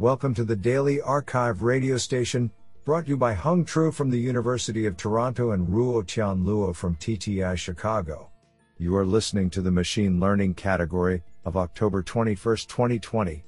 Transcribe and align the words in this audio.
Welcome 0.00 0.34
to 0.34 0.44
the 0.44 0.56
Daily 0.56 1.00
Archive 1.00 1.62
radio 1.62 1.96
station, 1.98 2.50
brought 2.84 3.04
to 3.04 3.10
you 3.10 3.16
by 3.16 3.32
Hung 3.32 3.64
Tru 3.64 3.92
from 3.92 4.10
the 4.10 4.18
University 4.18 4.86
of 4.86 4.96
Toronto 4.96 5.52
and 5.52 5.68
Ruo 5.68 6.04
Tian 6.04 6.44
Luo 6.44 6.74
from 6.74 6.96
TTI 6.96 7.56
Chicago. 7.56 8.28
You 8.76 8.96
are 8.96 9.06
listening 9.06 9.50
to 9.50 9.62
the 9.62 9.70
Machine 9.70 10.18
Learning 10.18 10.52
category 10.52 11.22
of 11.44 11.56
October 11.56 12.02
21, 12.02 12.56
2020. 12.66 13.44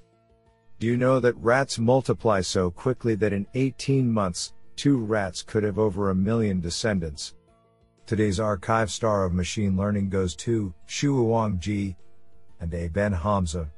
Do 0.79 0.87
you 0.87 0.96
know 0.96 1.19
that 1.19 1.35
rats 1.39 1.80
multiply 1.80 2.43
so 2.43 2.71
quickly 2.71 3.17
that 3.17 3.33
in 3.33 3.49
18 3.55 4.09
months, 4.09 4.53
two 4.77 4.99
rats 4.99 5.43
could 5.43 5.65
have 5.65 5.81
over 5.81 6.11
a 6.11 6.15
million 6.15 6.61
descendants? 6.61 7.35
Today's 8.07 8.39
archive 8.39 8.93
star 8.93 9.25
of 9.25 9.35
machine 9.35 9.77
learning 9.77 10.11
goes 10.11 10.37
to 10.37 10.73
Shuoang 10.87 11.59
Ji 11.59 11.97
and 12.61 12.73
A. 12.73 12.87
Ben 12.87 13.13
Hamza 13.13 13.69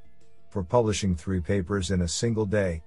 for 0.51 0.63
publishing 0.63 1.15
three 1.15 1.41
papers 1.41 1.91
in 1.91 2.03
a 2.03 2.09
single 2.09 2.47
day. 2.47 2.83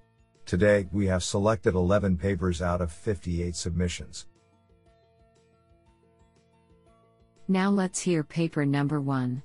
Today, 0.46 0.88
we 0.92 1.06
have 1.08 1.24
selected 1.24 1.76
11 1.76 2.18
papers 2.18 2.62
out 2.62 2.82
of 2.82 2.92
58 2.92 3.56
submissions. 3.56 4.28
Now 7.48 7.70
let's 7.70 8.00
hear 8.00 8.24
paper 8.24 8.66
number 8.66 9.02
one. 9.02 9.44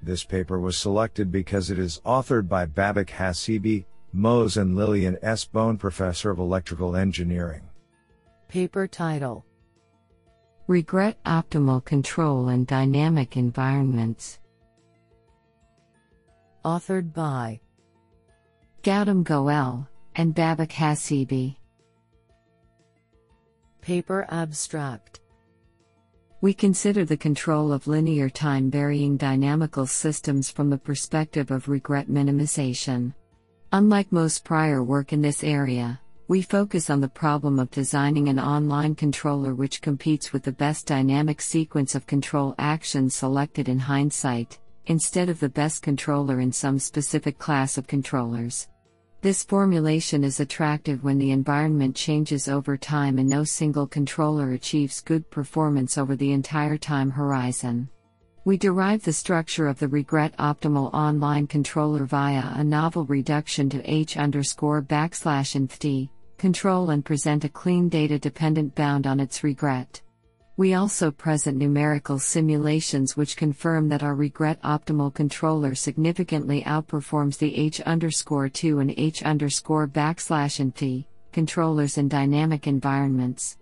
This 0.00 0.24
paper 0.24 0.60
was 0.60 0.76
selected 0.76 1.30
because 1.30 1.70
it 1.70 1.78
is 1.78 2.00
authored 2.04 2.48
by 2.48 2.66
Babak 2.66 3.08
Hassibi, 3.08 3.84
Mose 4.12 4.56
and 4.56 4.76
Lillian 4.76 5.18
S. 5.22 5.44
Bohn 5.44 5.76
Professor 5.76 6.30
of 6.30 6.38
Electrical 6.38 6.96
Engineering. 6.96 7.62
Paper 8.48 8.86
title 8.86 9.44
Regret 10.66 11.22
Optimal 11.24 11.84
Control 11.84 12.48
in 12.48 12.64
Dynamic 12.64 13.36
Environments 13.36 14.38
authored 16.64 17.12
by 17.12 17.60
Gautam 18.82 19.22
Goel 19.22 19.88
and 20.16 20.34
Babak 20.34 20.70
Hassibi. 20.70 21.56
Paper 23.80 24.26
Abstract 24.30 25.20
We 26.40 26.52
consider 26.52 27.04
the 27.04 27.16
control 27.16 27.72
of 27.72 27.86
linear 27.86 28.28
time 28.28 28.70
varying 28.70 29.16
dynamical 29.16 29.86
systems 29.86 30.50
from 30.50 30.70
the 30.70 30.78
perspective 30.78 31.50
of 31.50 31.68
regret 31.68 32.08
minimization. 32.08 33.14
Unlike 33.72 34.12
most 34.12 34.44
prior 34.44 34.82
work 34.82 35.12
in 35.12 35.22
this 35.22 35.44
area, 35.44 36.00
we 36.28 36.42
focus 36.42 36.90
on 36.90 37.00
the 37.00 37.08
problem 37.08 37.58
of 37.58 37.70
designing 37.70 38.28
an 38.28 38.38
online 38.38 38.94
controller 38.94 39.54
which 39.54 39.80
competes 39.80 40.32
with 40.32 40.42
the 40.42 40.52
best 40.52 40.86
dynamic 40.86 41.40
sequence 41.40 41.94
of 41.94 42.06
control 42.06 42.54
actions 42.58 43.14
selected 43.14 43.68
in 43.68 43.78
hindsight 43.78 44.58
instead 44.88 45.28
of 45.28 45.40
the 45.40 45.48
best 45.48 45.82
controller 45.82 46.40
in 46.40 46.50
some 46.50 46.78
specific 46.78 47.38
class 47.38 47.78
of 47.78 47.86
controllers. 47.86 48.68
This 49.20 49.42
formulation 49.42 50.22
is 50.22 50.40
attractive 50.40 51.02
when 51.02 51.18
the 51.18 51.30
environment 51.30 51.96
changes 51.96 52.48
over 52.48 52.76
time 52.76 53.18
and 53.18 53.28
no 53.28 53.44
single 53.44 53.86
controller 53.86 54.52
achieves 54.52 55.00
good 55.00 55.28
performance 55.30 55.98
over 55.98 56.16
the 56.16 56.32
entire 56.32 56.78
time 56.78 57.10
horizon. 57.10 57.88
We 58.44 58.56
derive 58.56 59.02
the 59.02 59.12
structure 59.12 59.66
of 59.66 59.78
the 59.78 59.88
regret 59.88 60.36
optimal 60.38 60.94
online 60.94 61.48
controller 61.48 62.04
via 62.04 62.52
a 62.54 62.64
novel 62.64 63.04
reduction 63.04 63.68
to 63.70 63.90
h 63.90 64.16
underscore 64.16 64.82
backslash 64.82 65.54
inft 65.54 66.08
control 66.38 66.90
and 66.90 67.04
present 67.04 67.44
a 67.44 67.48
clean 67.48 67.88
data 67.88 68.18
dependent 68.18 68.74
bound 68.74 69.06
on 69.06 69.20
its 69.20 69.42
regret. 69.42 70.00
We 70.58 70.74
also 70.74 71.12
present 71.12 71.56
numerical 71.56 72.18
simulations 72.18 73.16
which 73.16 73.36
confirm 73.36 73.88
that 73.90 74.02
our 74.02 74.16
regret 74.16 74.60
optimal 74.62 75.14
controller 75.14 75.76
significantly 75.76 76.64
outperforms 76.64 77.38
the 77.38 77.56
H 77.56 77.80
underscore 77.82 78.48
2 78.48 78.80
and 78.80 78.92
H 78.96 79.22
underscore 79.22 79.86
backslash 79.86 80.58
and 80.58 81.04
controllers 81.30 81.96
in 81.96 82.08
dynamic 82.08 82.66
environments. 82.66 83.56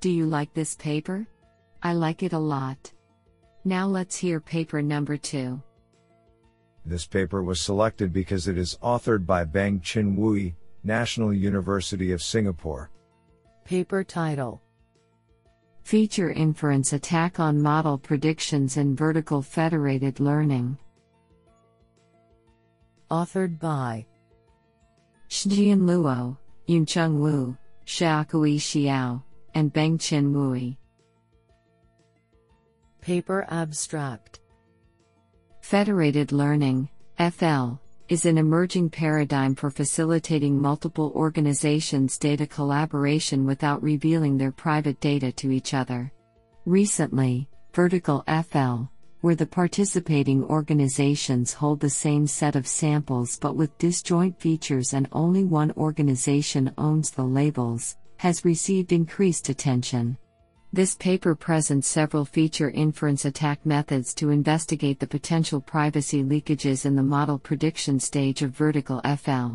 Do 0.00 0.10
you 0.10 0.26
like 0.26 0.52
this 0.52 0.74
paper? 0.74 1.26
I 1.82 1.94
like 1.94 2.22
it 2.22 2.34
a 2.34 2.38
lot. 2.38 2.92
Now 3.64 3.86
let's 3.86 4.16
hear 4.16 4.38
paper 4.38 4.82
number 4.82 5.16
2. 5.16 5.58
This 6.84 7.06
paper 7.06 7.42
was 7.42 7.58
selected 7.58 8.12
because 8.12 8.48
it 8.48 8.58
is 8.58 8.76
authored 8.82 9.24
by 9.24 9.46
Beng 9.46 9.82
Chin 9.82 10.14
Ooi, 10.18 10.52
National 10.84 11.32
University 11.32 12.12
of 12.12 12.22
Singapore. 12.22 12.90
Paper 13.66 14.04
title 14.04 14.62
Feature 15.82 16.30
Inference 16.30 16.92
Attack 16.92 17.40
on 17.40 17.60
Model 17.60 17.98
Predictions 17.98 18.76
in 18.76 18.94
Vertical 18.94 19.42
Federated 19.42 20.20
Learning. 20.20 20.78
Authored 23.10 23.58
by 23.58 24.06
Xinjian 25.28 25.80
Luo, 25.80 26.36
Yuncheng 26.68 27.18
Wu, 27.18 27.56
Xiaokui 27.86 28.54
Xiao, 28.54 29.20
and 29.56 29.74
Beng 29.74 30.00
Chin 30.00 30.32
Ooi. 30.32 30.76
Paper 33.00 33.48
Abstract 33.50 34.38
Federated 35.60 36.30
Learning, 36.30 36.88
FL, 37.18 37.80
is 38.08 38.24
an 38.24 38.38
emerging 38.38 38.88
paradigm 38.88 39.54
for 39.54 39.70
facilitating 39.70 40.60
multiple 40.60 41.12
organizations' 41.16 42.18
data 42.18 42.46
collaboration 42.46 43.44
without 43.44 43.82
revealing 43.82 44.38
their 44.38 44.52
private 44.52 45.00
data 45.00 45.32
to 45.32 45.50
each 45.50 45.74
other. 45.74 46.12
Recently, 46.64 47.48
Vertical 47.74 48.24
FL, 48.26 48.84
where 49.20 49.34
the 49.34 49.44
participating 49.44 50.44
organizations 50.44 51.52
hold 51.52 51.80
the 51.80 51.90
same 51.90 52.26
set 52.26 52.56
of 52.56 52.66
samples 52.66 53.38
but 53.38 53.56
with 53.56 53.76
disjoint 53.76 54.40
features 54.40 54.94
and 54.94 55.08
only 55.12 55.44
one 55.44 55.72
organization 55.72 56.72
owns 56.78 57.10
the 57.10 57.24
labels, 57.24 57.96
has 58.18 58.44
received 58.44 58.92
increased 58.92 59.48
attention. 59.48 60.16
This 60.76 60.94
paper 60.94 61.34
presents 61.34 61.88
several 61.88 62.26
feature 62.26 62.68
inference 62.68 63.24
attack 63.24 63.64
methods 63.64 64.12
to 64.16 64.28
investigate 64.28 65.00
the 65.00 65.06
potential 65.06 65.58
privacy 65.58 66.22
leakages 66.22 66.84
in 66.84 66.94
the 66.94 67.02
model 67.02 67.38
prediction 67.38 67.98
stage 67.98 68.42
of 68.42 68.50
vertical 68.50 69.00
FL. 69.00 69.54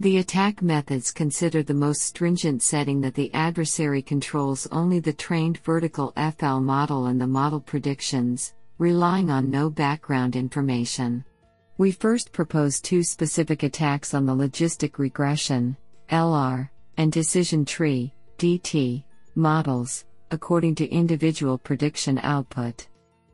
The 0.00 0.16
attack 0.16 0.60
methods 0.60 1.12
consider 1.12 1.62
the 1.62 1.74
most 1.74 2.02
stringent 2.02 2.60
setting 2.60 3.00
that 3.02 3.14
the 3.14 3.32
adversary 3.34 4.02
controls 4.02 4.66
only 4.72 4.98
the 4.98 5.12
trained 5.12 5.58
vertical 5.58 6.12
FL 6.16 6.58
model 6.58 7.06
and 7.06 7.20
the 7.20 7.28
model 7.28 7.60
predictions, 7.60 8.54
relying 8.78 9.30
on 9.30 9.52
no 9.52 9.70
background 9.70 10.34
information. 10.34 11.24
We 11.76 11.92
first 11.92 12.32
propose 12.32 12.80
two 12.80 13.04
specific 13.04 13.62
attacks 13.62 14.12
on 14.12 14.26
the 14.26 14.34
logistic 14.34 14.98
regression, 14.98 15.76
LR, 16.10 16.68
and 16.96 17.12
decision 17.12 17.64
tree, 17.64 18.12
DT, 18.38 19.04
models 19.36 20.04
according 20.30 20.74
to 20.76 20.88
individual 20.88 21.58
prediction 21.58 22.18
output. 22.22 22.88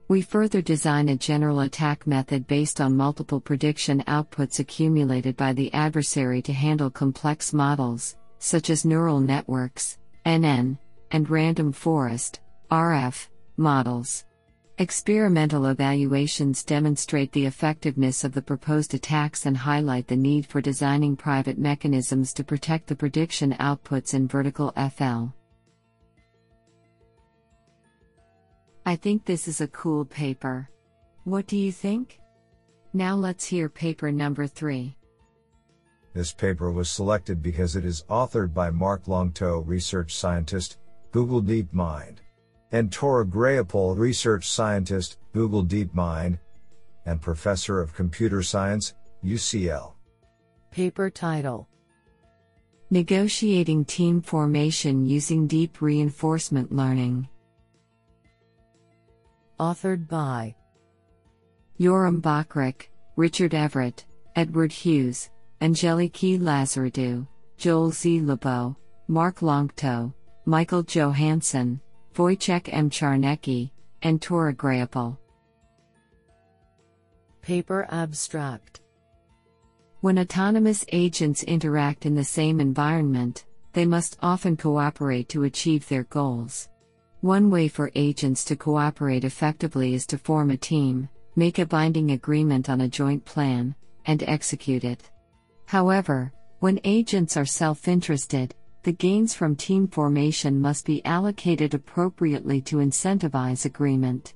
We 0.09 0.21
further 0.21 0.61
design 0.61 1.09
a 1.09 1.17
general 1.17 1.61
attack 1.61 2.07
method 2.07 2.47
based 2.47 2.81
on 2.81 2.97
multiple 2.97 3.41
prediction 3.41 4.03
outputs 4.07 4.59
accumulated 4.59 5.37
by 5.37 5.55
the 5.55 5.73
adversary 5.73 6.43
to 6.43 6.53
handle 6.53 6.91
complex 6.91 7.55
models, 7.55 8.17
such 8.39 8.69
as 8.69 8.85
neural 8.85 9.21
networks, 9.21 9.99
NN, 10.27 10.79
and 11.11 11.31
random 11.31 11.73
forest, 11.73 12.41
RF, 12.71 13.29
models. 13.57 14.25
Experimental 14.79 15.67
evaluations 15.67 16.65
demonstrate 16.65 17.31
the 17.31 17.47
effectiveness 17.47 18.25
of 18.25 18.33
the 18.33 18.43
proposed 18.43 18.93
attacks 18.93 19.47
and 19.47 19.57
highlight 19.57 20.09
the 20.09 20.17
need 20.17 20.45
for 20.45 20.61
designing 20.61 21.17
private 21.17 21.59
mechanisms 21.59 22.33
to 22.35 22.43
protect 22.43 22.89
the 22.89 22.97
prediction 22.97 23.53
outputs 23.61 24.15
in 24.15 24.27
vertical 24.27 24.73
FL. 24.73 25.33
I 28.87 28.97
think 28.97 29.25
this 29.25 29.49
is 29.49 29.63
a 29.63 29.69
cool 29.69 30.05
paper. 30.05 30.69
What 31.25 31.47
do 31.47 31.57
you 31.57 31.73
think? 31.73 32.21
Now 32.93 33.15
let's 33.15 33.47
hear 33.47 33.71
paper 33.71 34.13
number 34.13 34.47
3. 34.47 34.95
This 36.13 36.33
paper 36.33 36.71
was 36.71 36.91
selected 36.91 37.43
because 37.43 37.77
it 37.77 37.85
is 37.87 38.05
authored 38.11 38.53
by 38.53 38.71
Marc 38.71 39.07
Lanctot, 39.07 39.67
research 39.67 40.15
scientist, 40.15 40.79
Google 41.13 41.43
DeepMind, 41.43 42.19
and 42.73 42.95
Thore 42.95 43.25
Graepel, 43.25 43.97
research 43.97 44.49
scientist, 44.51 45.19
Google 45.33 45.65
DeepMind, 45.65 46.39
and 47.07 47.23
professor 47.23 47.81
of 47.81 47.95
computer 47.95 48.43
science, 48.43 48.95
UCL. 49.25 49.95
Paper 50.71 51.09
title 51.09 51.69
Negotiating 52.91 53.87
Team 53.87 54.21
Formation 54.21 55.07
Using 55.07 55.47
Deep 55.47 55.81
Reinforcement 55.81 56.71
Learning 56.71 57.29
authored 59.59 60.09
by 60.09 60.55
Yoram 61.79 62.21
Bachrach, 62.21 62.89
Richard 63.17 63.55
Everett, 63.55 64.05
Edward 64.37 64.73
Hughes, 64.73 65.31
Angeliki 65.61 66.39
Lazaridou, 66.39 67.27
Joel 67.57 67.91
Z. 67.91 68.21
Leibo, 68.21 68.77
Marc 69.09 69.41
Lanctot, 69.41 70.13
Michael 70.45 70.83
Johanson, 70.83 71.81
Wojciech 72.15 72.69
M. 72.73 72.91
Czarnecki, 72.91 73.71
and 74.03 74.23
Thore 74.23 74.53
Graepel. 74.53 75.17
Paper 77.43 77.87
Abstract 77.91 78.81
When 80.01 80.19
autonomous 80.19 80.85
agents 80.93 81.43
interact 81.43 82.07
in 82.07 82.15
the 82.15 82.25
same 82.25 82.61
environment, 82.61 83.45
they 83.73 83.85
must 83.85 84.17
often 84.23 84.57
cooperate 84.57 85.29
to 85.31 85.45
achieve 85.45 85.89
their 85.89 86.05
goals. 86.05 86.69
One 87.25 87.49
way 87.49 87.69
for 87.69 87.91
agents 87.95 88.45
to 88.45 88.55
cooperate 88.55 89.25
effectively 89.25 89.95
is 89.95 90.05
to 90.09 90.19
form 90.19 90.51
a 90.51 90.59
team, 90.59 91.09
make 91.37 91.59
a 91.59 91.65
binding 91.65 92.11
agreement 92.11 92.69
on 92.69 92.83
a 92.83 92.89
joint 92.89 93.25
plan, 93.25 93.75
and 94.05 94.23
execute 94.25 94.85
it. 94.85 95.11
However, 95.65 96.35
when 96.61 96.79
agents 96.85 97.39
are 97.39 97.47
self 97.47 97.89
interested, 97.89 98.55
the 98.83 98.93
gains 98.93 99.33
from 99.33 99.57
team 99.57 99.89
formation 99.89 100.61
must 100.61 100.85
be 100.85 101.03
allocated 101.07 101.73
appropriately 101.73 102.61
to 102.61 102.77
incentivize 102.77 103.65
agreement. 103.65 104.35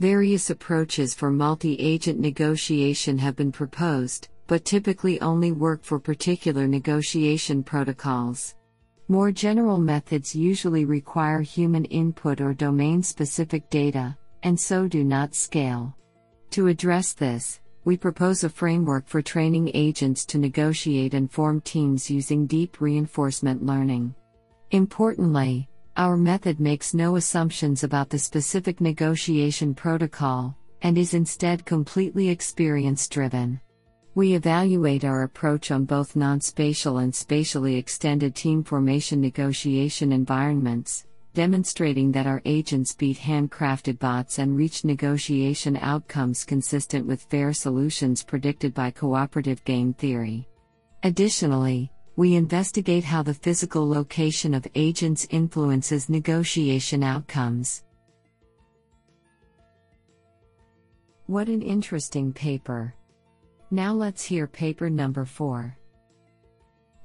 Various 0.00 0.50
approaches 0.50 1.14
for 1.14 1.30
multi 1.30 1.76
agent 1.76 2.18
negotiation 2.18 3.16
have 3.16 3.36
been 3.36 3.52
proposed, 3.52 4.26
but 4.48 4.64
typically 4.64 5.20
only 5.20 5.52
work 5.52 5.84
for 5.84 6.00
particular 6.00 6.66
negotiation 6.66 7.62
protocols. 7.62 8.56
More 9.08 9.30
general 9.30 9.76
methods 9.76 10.34
usually 10.34 10.86
require 10.86 11.42
human 11.42 11.84
input 11.86 12.40
or 12.40 12.54
domain 12.54 13.02
specific 13.02 13.68
data, 13.68 14.16
and 14.42 14.58
so 14.58 14.88
do 14.88 15.04
not 15.04 15.34
scale. 15.34 15.94
To 16.52 16.68
address 16.68 17.12
this, 17.12 17.60
we 17.84 17.98
propose 17.98 18.44
a 18.44 18.48
framework 18.48 19.06
for 19.06 19.20
training 19.20 19.70
agents 19.74 20.24
to 20.26 20.38
negotiate 20.38 21.12
and 21.12 21.30
form 21.30 21.60
teams 21.60 22.10
using 22.10 22.46
deep 22.46 22.80
reinforcement 22.80 23.62
learning. 23.62 24.14
Importantly, 24.70 25.68
our 25.98 26.16
method 26.16 26.58
makes 26.58 26.94
no 26.94 27.16
assumptions 27.16 27.84
about 27.84 28.08
the 28.08 28.18
specific 28.18 28.80
negotiation 28.80 29.74
protocol, 29.74 30.56
and 30.80 30.96
is 30.96 31.12
instead 31.12 31.66
completely 31.66 32.30
experience 32.30 33.06
driven. 33.06 33.60
We 34.16 34.34
evaluate 34.34 35.04
our 35.04 35.24
approach 35.24 35.72
on 35.72 35.86
both 35.86 36.14
non 36.14 36.40
spatial 36.40 36.98
and 36.98 37.12
spatially 37.12 37.74
extended 37.74 38.36
team 38.36 38.62
formation 38.62 39.20
negotiation 39.20 40.12
environments, 40.12 41.04
demonstrating 41.34 42.12
that 42.12 42.28
our 42.28 42.40
agents 42.44 42.94
beat 42.94 43.18
handcrafted 43.18 43.98
bots 43.98 44.38
and 44.38 44.56
reach 44.56 44.84
negotiation 44.84 45.76
outcomes 45.78 46.44
consistent 46.44 47.06
with 47.06 47.24
fair 47.24 47.52
solutions 47.52 48.22
predicted 48.22 48.72
by 48.72 48.92
cooperative 48.92 49.64
game 49.64 49.92
theory. 49.94 50.46
Additionally, 51.02 51.90
we 52.14 52.36
investigate 52.36 53.02
how 53.02 53.24
the 53.24 53.34
physical 53.34 53.88
location 53.88 54.54
of 54.54 54.64
agents 54.76 55.26
influences 55.30 56.08
negotiation 56.08 57.02
outcomes. 57.02 57.82
What 61.26 61.48
an 61.48 61.62
interesting 61.62 62.32
paper! 62.32 62.94
Now 63.74 63.92
let's 63.92 64.22
hear 64.24 64.46
paper 64.46 64.88
number 64.88 65.24
4. 65.24 65.76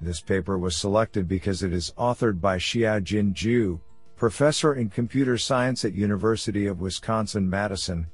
This 0.01 0.21
paper 0.21 0.59
was 0.59 0.75
selected 0.77 1.27
because 1.27 1.63
it 1.63 1.73
is 1.73 1.91
authored 1.97 2.39
by 2.39 2.59
Xiaojin 2.59 3.33
Zhu, 3.33 3.79
professor 4.15 4.75
in 4.75 4.87
computer 4.87 5.35
science 5.35 5.83
at 5.83 5.95
University 5.95 6.67
of 6.67 6.79
Wisconsin-Madison. 6.79 8.05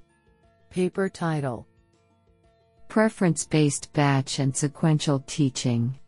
Paper 0.70 1.10
title: 1.10 1.68
Preference-based 2.88 3.92
batch 3.92 4.40
and 4.40 4.56
sequential 4.56 5.20
teaching. 5.28 6.00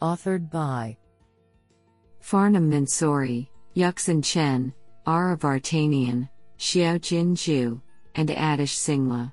Authored 0.00 0.48
by 0.48 0.96
Farnam 2.22 2.70
Mansouri, 2.70 3.48
Yuxin 3.74 4.22
Chen, 4.22 4.72
Ara 5.08 5.36
Vartanian, 5.36 6.28
Xiaojin 6.56 7.32
Zhu, 7.32 7.82
and 8.14 8.28
Adish 8.28 8.76
Singla. 8.78 9.32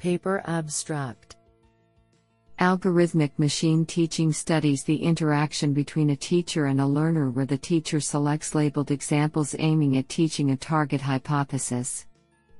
Paper 0.00 0.42
Abstract 0.46 1.36
Algorithmic 2.58 3.32
machine 3.38 3.84
teaching 3.84 4.32
studies 4.32 4.82
the 4.82 4.96
interaction 4.96 5.74
between 5.74 6.08
a 6.08 6.16
teacher 6.16 6.64
and 6.64 6.80
a 6.80 6.86
learner 6.86 7.28
where 7.28 7.44
the 7.44 7.58
teacher 7.58 8.00
selects 8.00 8.54
labeled 8.54 8.90
examples 8.90 9.54
aiming 9.58 9.98
at 9.98 10.08
teaching 10.08 10.52
a 10.52 10.56
target 10.56 11.02
hypothesis. 11.02 12.06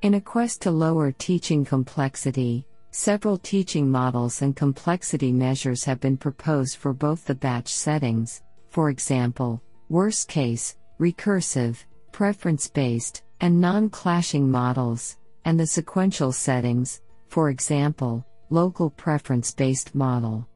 In 0.03 0.13
a 0.13 0.21
quest 0.21 0.61
to 0.63 0.71
lower 0.71 1.13
teaching 1.13 1.65
complexity, 1.65 2.67
several 2.91 3.39
teaching 3.39 3.91
models 3.91 4.43
and 4.43 4.55
complexity 4.55 5.33
measures 5.33 5.83
have 5.85 5.99
been 5.99 6.19
proposed 6.19 6.77
for 6.77 6.93
both 6.93 7.25
the 7.25 7.35
batch 7.35 7.69
settings, 7.69 8.43
for 8.69 8.91
example, 8.91 9.63
worst 9.89 10.29
case, 10.29 10.77
recursive, 11.01 11.85
preference 12.13 12.69
based, 12.69 13.23
and 13.41 13.59
non 13.59 13.89
clashing 13.89 14.51
models, 14.51 15.17
and 15.47 15.59
the 15.59 15.67
sequential 15.67 16.33
settings, 16.33 17.01
for 17.31 17.51
example, 17.51 18.27
local 18.51 18.91
preference 18.91 19.53
based 19.53 19.95
model. 19.95 20.47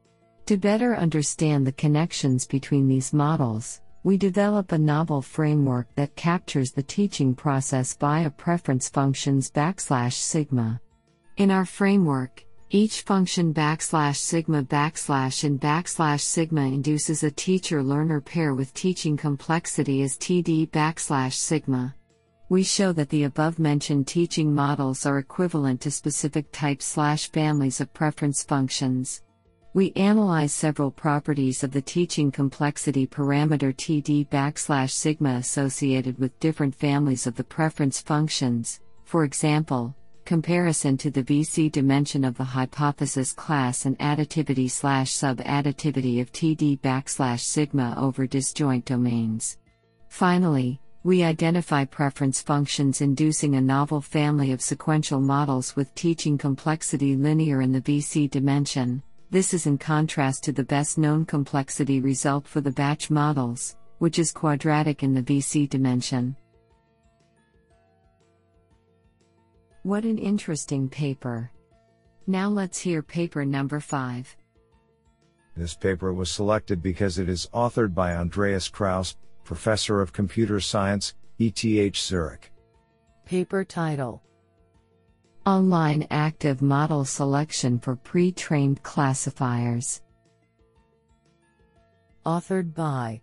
To 0.47 0.57
better 0.57 0.95
understand 0.95 1.65
the 1.65 1.71
connections 1.71 2.45
between 2.45 2.89
these 2.89 3.13
models, 3.13 3.81
we 4.03 4.17
develop 4.17 4.73
a 4.73 4.77
novel 4.77 5.21
framework 5.21 5.87
that 5.95 6.17
captures 6.17 6.73
the 6.73 6.83
teaching 6.83 7.33
process 7.33 7.95
via 7.95 8.29
preference 8.29 8.89
functions 8.89 9.49
backslash 9.49 10.13
sigma. 10.13 10.81
In 11.37 11.49
our 11.49 11.65
framework, 11.65 12.45
each 12.69 13.03
function 13.03 13.53
backslash 13.53 14.17
sigma 14.17 14.61
backslash 14.61 15.45
and 15.45 15.59
backslash 15.59 16.21
sigma 16.21 16.63
induces 16.63 17.23
a 17.23 17.31
teacher 17.31 17.81
learner 17.81 18.19
pair 18.19 18.53
with 18.53 18.73
teaching 18.73 19.15
complexity 19.15 20.01
as 20.01 20.17
TD 20.17 20.69
backslash 20.71 21.33
sigma. 21.33 21.95
We 22.47 22.61
show 22.61 22.91
that 22.93 23.09
the 23.09 23.23
above 23.23 23.57
mentioned 23.57 24.05
teaching 24.05 24.53
models 24.53 25.07
are 25.07 25.17
equivalent 25.17 25.81
to 25.81 25.89
specific 25.89 26.51
types 26.51 26.85
slash 26.85 27.31
families 27.31 27.81
of 27.81 27.91
preference 27.91 28.43
functions. 28.43 29.23
We 29.73 29.91
analyze 29.95 30.53
several 30.53 30.91
properties 30.91 31.63
of 31.63 31.71
the 31.71 31.81
teaching 31.81 32.31
complexity 32.31 33.07
parameter 33.07 33.73
TD 33.73 34.29
backslash 34.29 34.91
sigma 34.91 35.37
associated 35.37 36.19
with 36.19 36.39
different 36.39 36.75
families 36.75 37.25
of 37.25 37.35
the 37.35 37.43
preference 37.43 37.99
functions, 37.99 38.79
for 39.05 39.23
example, 39.23 39.95
comparison 40.23 40.97
to 40.97 41.09
the 41.09 41.23
VC 41.23 41.71
dimension 41.71 42.23
of 42.23 42.37
the 42.37 42.43
hypothesis 42.43 43.33
class 43.33 43.87
and 43.87 43.97
additivity 43.97 44.69
slash 44.69 45.11
sub-additivity 45.11 46.21
of 46.21 46.31
TD 46.31 46.79
backslash 46.81 47.39
sigma 47.39 47.95
over 47.97 48.27
disjoint 48.27 48.85
domains. 48.85 49.57
Finally, 50.09 50.79
we 51.05 51.23
identify 51.23 51.85
preference 51.85 52.41
functions 52.41 52.99
inducing 52.99 53.53
a 53.53 53.61
novel 53.61 54.01
family 54.01 54.51
of 54.51 54.59
sequential 54.59 55.21
models 55.21 55.75
with 55.75 55.93
teaching 55.93 56.35
complexity 56.35 57.15
linear 57.15 57.61
in 57.61 57.71
the 57.71 57.81
VC 57.81 58.27
dimension. 58.27 59.03
This 59.29 59.53
is 59.53 59.67
in 59.67 59.77
contrast 59.77 60.43
to 60.45 60.51
the 60.51 60.63
best 60.63 60.97
known 60.97 61.23
complexity 61.23 61.99
result 61.99 62.47
for 62.47 62.59
the 62.59 62.71
batch 62.71 63.11
models, 63.11 63.77
which 63.99 64.17
is 64.17 64.31
quadratic 64.31 65.03
in 65.03 65.13
the 65.13 65.21
VC 65.21 65.69
dimension. 65.69 66.35
What 69.83 70.05
an 70.05 70.17
interesting 70.17 70.89
paper! 70.89 71.51
Now 72.25 72.49
let's 72.49 72.79
hear 72.79 73.03
paper 73.03 73.45
number 73.45 73.79
5. 73.79 74.35
This 75.55 75.75
paper 75.75 76.15
was 76.15 76.31
selected 76.31 76.81
because 76.81 77.19
it 77.19 77.29
is 77.29 77.47
authored 77.53 77.93
by 77.93 78.15
Andreas 78.15 78.67
Krause, 78.67 79.15
Professor 79.45 80.01
of 80.01 80.11
Computer 80.11 80.59
Science, 80.59 81.13
ETH 81.39 81.95
Zurich. 81.95 82.51
Paper 83.25 83.63
title 83.63 84.21
Online 85.45 86.07
Active 86.09 86.63
Model 86.63 87.05
Selection 87.05 87.77
for 87.77 87.95
Pre 87.95 88.31
trained 88.31 88.81
Classifiers. 88.81 90.01
Authored 92.25 92.73
by 92.73 93.21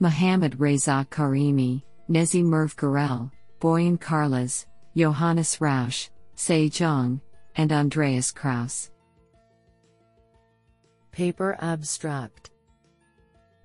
Mohammad 0.00 0.60
Reza 0.60 1.06
Karimi, 1.10 1.82
Nezihe 2.10 2.44
Merve 2.44 2.76
Gürel, 2.76 3.30
Bojan 3.58 3.98
Karlaš, 3.98 4.66
Johannes 4.94 5.56
Rausch, 5.56 6.10
Ce 6.34 6.68
Zhang, 6.68 7.22
and 7.56 7.72
Andreas 7.72 8.30
Krause. 8.30 8.90
Paper 11.10 11.56
Abstract 11.60 12.49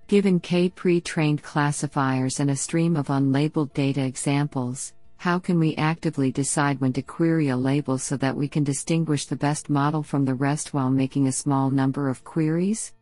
Given 0.08 0.40
K 0.40 0.70
pre 0.70 1.02
trained 1.02 1.42
classifiers 1.42 2.40
and 2.40 2.52
a 2.52 2.56
stream 2.56 2.96
of 2.96 3.08
unlabeled 3.08 3.74
data 3.74 4.06
examples, 4.06 4.94
how 5.18 5.40
can 5.40 5.58
we 5.58 5.76
actively 5.78 6.32
decide 6.32 6.80
when 6.80 6.94
to 6.94 7.02
query 7.02 7.50
a 7.50 7.58
label 7.58 7.98
so 7.98 8.16
that 8.18 8.38
we 8.38 8.48
can 8.48 8.64
distinguish 8.64 9.26
the 9.26 9.36
best 9.36 9.68
model 9.68 10.04
from 10.04 10.24
the 10.24 10.36
rest 10.36 10.76
while 10.76 10.92
making 10.92 11.26
a 11.26 11.32
small 11.32 11.72
number 11.72 12.08
of 12.08 12.24
queries? 12.24 12.94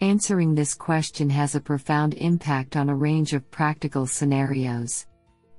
Answering 0.00 0.56
this 0.56 0.74
question 0.74 1.30
has 1.30 1.54
a 1.54 1.60
profound 1.60 2.14
impact 2.14 2.74
on 2.74 2.88
a 2.88 2.96
range 2.96 3.34
of 3.34 3.48
practical 3.52 4.04
scenarios. 4.08 5.06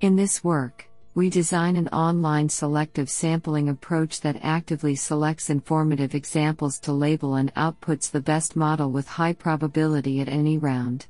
In 0.02 0.18
this 0.18 0.44
work, 0.44 0.89
we 1.20 1.30
design 1.30 1.76
an 1.76 1.90
online 1.90 2.48
selective 2.48 3.10
sampling 3.10 3.68
approach 3.68 4.22
that 4.22 4.40
actively 4.42 4.96
selects 4.96 5.50
informative 5.50 6.16
examples 6.16 6.80
to 6.80 6.94
label 6.94 7.36
and 7.36 7.54
outputs 7.56 8.10
the 8.10 8.22
best 8.22 8.56
model 8.56 8.90
with 8.90 9.06
high 9.06 9.34
probability 9.34 10.22
at 10.22 10.30
any 10.30 10.58
round. 10.58 11.08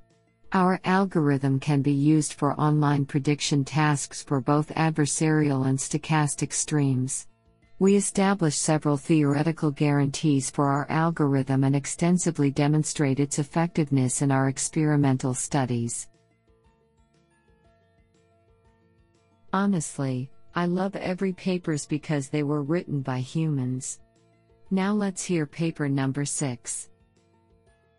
Our 0.52 0.80
algorithm 0.84 1.60
can 1.60 1.84
be 1.84 1.92
used 1.92 2.34
for 2.34 2.60
online 2.60 3.06
prediction 3.06 3.64
tasks 3.64 4.24
for 4.24 4.42
both 4.42 4.74
adversarial 4.74 5.68
and 5.68 5.78
stochastic 5.78 6.54
streams. 6.54 7.28
We 7.78 7.96
establish 7.96 8.56
several 8.58 8.98
theoretical 8.98 9.70
guarantees 9.70 10.50
for 10.50 10.70
our 10.70 10.88
algorithm 10.90 11.64
and 11.64 11.76
extensively 11.76 12.50
demonstrate 12.50 13.20
its 13.20 13.38
effectiveness 13.38 14.24
in 14.24 14.32
our 14.32 14.50
experimental 14.50 15.36
studies. 15.36 16.08
Honestly, 19.52 20.30
I 20.54 20.66
love 20.66 20.96
every 20.96 21.34
papers 21.34 21.86
because 21.86 22.30
they 22.30 22.44
were 22.44 22.62
written 22.62 23.02
by 23.02 23.20
humans. 23.20 24.00
Now 24.70 24.94
let's 24.94 25.24
hear 25.24 25.48
paper 25.48 25.90
number 25.90 26.26
6. 26.26 26.90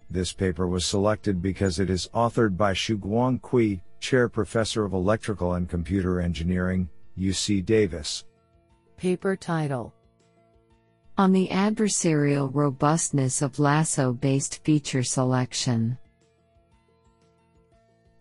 This 0.09 0.33
paper 0.33 0.69
was 0.69 0.87
selected 0.87 1.43
because 1.43 1.81
it 1.81 1.91
is 1.91 2.09
authored 2.15 2.57
by 2.57 2.73
Shuguang 2.73 3.41
Cui, 3.43 3.83
Chair 3.99 4.29
Professor 4.29 4.85
of 4.85 4.93
Electrical 4.93 5.55
and 5.55 5.69
Computer 5.69 6.21
Engineering, 6.21 6.89
UC 7.19 7.65
Davis. 7.65 8.25
Paper 8.97 9.35
title 9.35 9.93
On 11.19 11.33
the 11.33 11.49
Adversarial 11.49 12.51
Robustness 12.53 13.43
of 13.43 13.59
Lasso 13.59 14.13
Based 14.13 14.63
Feature 14.65 15.03
Selection. 15.03 15.99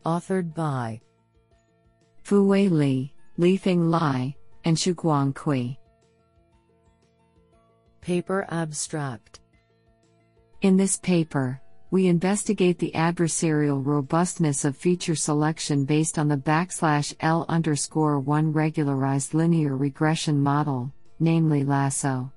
Authored 0.06 0.56
by 0.56 1.02
Fuwei 2.24 2.70
Li, 2.70 3.14
Lifeng 3.40 3.90
Lai, 3.90 4.36
and 4.66 4.76
Shuguang 4.76 5.34
Cui. 5.34 5.80
Paper 8.02 8.46
Abstract 8.50 9.40
In 10.62 10.76
this 10.76 10.98
paper, 10.98 11.62
we 11.90 12.08
investigate 12.08 12.78
the 12.78 12.92
adversarial 12.96 13.82
robustness 13.82 14.66
of 14.66 14.76
feature 14.76 15.16
selection 15.16 15.86
based 15.86 16.20
on 16.20 16.28
the 16.28 16.36
backslash 16.36 17.16
L 17.22 17.46
underscore 17.48 18.20
1 18.20 18.52
regularized 18.52 19.34
linear 19.34 19.78
regression 19.78 20.38
model, 20.38 20.94
namely 21.22 21.64
LASSO. 21.64 22.30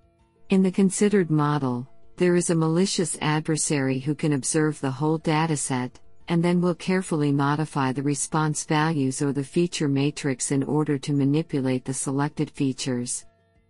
In 0.51 0.63
the 0.63 0.71
considered 0.71 1.33
model, 1.33 1.85
there 2.17 2.37
is 2.37 2.51
a 2.51 2.55
malicious 2.55 3.19
adversary 3.21 3.99
who 3.99 4.15
can 4.15 4.35
observe 4.35 4.81
the 4.81 4.91
whole 4.93 5.19
dataset, 5.19 5.91
and 6.33 6.43
then 6.43 6.63
we'll 6.63 6.75
carefully 6.75 7.31
modify 7.31 7.93
the 7.93 8.03
response 8.03 8.65
values 8.65 9.21
or 9.21 9.35
the 9.35 9.45
feature 9.45 9.87
matrix 9.87 10.51
in 10.51 10.63
order 10.63 10.97
to 10.97 11.13
manipulate 11.13 11.85
the 11.85 11.93
selected 11.93 12.51
features. 12.51 13.27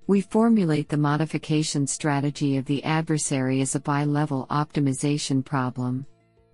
We 0.06 0.20
formulate 0.20 0.88
the 0.88 0.96
modification 0.96 1.88
strategy 1.88 2.56
of 2.56 2.64
the 2.66 2.84
adversary 2.84 3.62
as 3.62 3.74
a 3.74 3.80
bi-level 3.80 4.46
optimization 4.48 5.44
problem. 5.44 6.06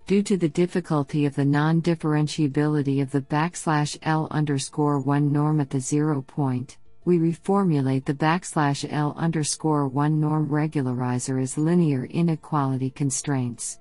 Due 0.07 0.23
to 0.23 0.35
the 0.35 0.49
difficulty 0.49 1.27
of 1.27 1.35
the 1.35 1.45
non-differentiability 1.45 3.03
of 3.03 3.11
the 3.11 3.21
backslash 3.21 3.95
L 4.01 4.27
underscore 4.31 4.99
1 5.01 5.31
norm 5.31 5.61
at 5.61 5.69
the 5.69 5.79
zero 5.79 6.23
point, 6.23 6.79
we 7.05 7.19
reformulate 7.19 8.05
the 8.05 8.15
backslash 8.15 8.83
L 8.91 9.13
underscore 9.15 9.87
1 9.87 10.19
norm 10.19 10.49
regularizer 10.49 11.39
as 11.39 11.55
linear 11.55 12.05
inequality 12.05 12.89
constraints. 12.89 13.79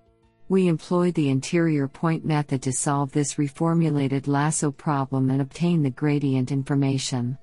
We 0.51 0.67
employ 0.67 1.13
the 1.13 1.29
interior 1.29 1.89
point 1.89 2.25
method 2.25 2.63
to 2.63 2.73
solve 2.73 3.13
this 3.13 3.35
reformulated 3.35 4.27
lasso 4.27 4.71
problem 4.71 5.29
and 5.29 5.43
obtain 5.43 5.83
the 5.83 5.91
gradient 5.91 6.51
information. 6.51 7.37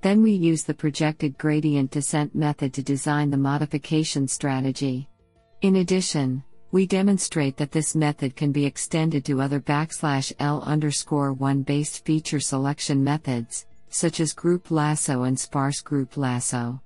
Then 0.00 0.22
we 0.22 0.32
use 0.32 0.64
the 0.64 0.74
projected 0.74 1.38
gradient 1.38 1.92
descent 1.92 2.34
method 2.34 2.74
to 2.74 2.82
design 2.82 3.30
the 3.30 3.36
modification 3.36 4.26
strategy. 4.26 5.08
In 5.62 5.76
addition, 5.76 6.42
we 6.72 6.84
demonstrate 6.84 7.56
that 7.58 7.70
this 7.70 7.94
method 7.94 8.34
can 8.34 8.50
be 8.50 8.66
extended 8.66 9.24
to 9.26 9.40
other 9.40 9.60
backslash 9.60 10.32
L 10.40 10.60
underscore 10.62 11.32
1 11.32 11.62
based 11.62 12.04
feature 12.04 12.40
selection 12.40 13.04
methods, 13.04 13.66
such 13.88 14.18
as 14.18 14.32
group 14.32 14.72
lasso 14.72 15.22
and 15.22 15.38
sparse 15.38 15.80
group 15.80 16.16
lasso. 16.16 16.80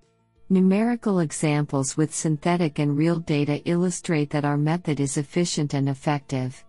Numerical 0.50 1.20
examples 1.20 1.96
with 1.96 2.14
synthetic 2.14 2.78
and 2.78 2.96
real 2.96 3.18
data 3.18 3.62
illustrate 3.64 4.30
that 4.30 4.44
our 4.44 4.56
method 4.56 5.00
is 5.00 5.16
efficient 5.16 5.72
and 5.74 5.88
effective. 5.88 6.64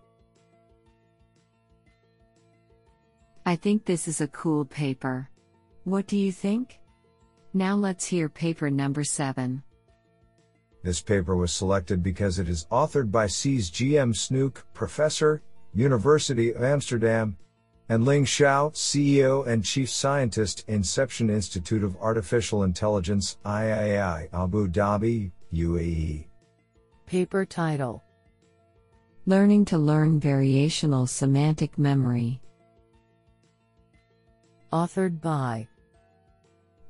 I 3.44 3.56
think 3.56 3.84
this 3.84 4.08
is 4.08 4.22
a 4.22 4.28
cool 4.28 4.64
paper. 4.64 5.28
What 5.84 6.06
do 6.06 6.16
you 6.16 6.32
think? 6.32 6.80
Now 7.52 7.74
let's 7.74 8.06
hear 8.06 8.28
paper 8.28 8.70
number 8.70 9.04
7. 9.04 9.62
This 10.82 11.02
paper 11.02 11.36
was 11.36 11.52
selected 11.52 12.02
because 12.02 12.38
it 12.38 12.48
is 12.48 12.66
authored 12.70 13.10
by 13.10 13.26
Cees 13.26 13.70
GM 13.70 14.14
Snoek, 14.14 14.62
Professor, 14.72 15.42
University 15.74 16.52
of 16.52 16.62
Amsterdam, 16.62 17.36
and 17.88 18.04
Ling 18.04 18.24
Shao, 18.24 18.70
CEO 18.70 19.46
and 19.46 19.64
Chief 19.64 19.90
Scientist, 19.90 20.64
Inception 20.68 21.28
Institute 21.28 21.84
of 21.84 21.96
Artificial 21.96 22.62
Intelligence, 22.62 23.36
III, 23.46 24.28
Abu 24.32 24.68
Dhabi, 24.68 25.30
UAE. 25.52 26.26
Paper 27.06 27.44
title 27.44 28.02
Learning 29.26 29.64
to 29.64 29.78
Learn 29.78 30.20
Variational 30.20 31.08
Semantic 31.08 31.78
Memory. 31.78 32.40
Authored 34.72 35.20
by 35.20 35.68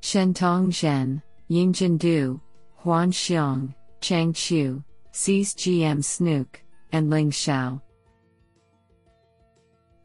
Xiantong 0.00 0.68
Zhen, 0.68 1.22
Yingjun 1.50 1.98
Du, 1.98 2.40
Huan 2.76 3.10
Xiong, 3.10 3.74
Chang 4.00 4.32
Xu, 4.32 4.82
Cees 5.12 5.54
GM 5.54 5.98
Snoek, 5.98 6.56
and 6.92 7.10
Ling 7.10 7.30
Shao. 7.30 7.80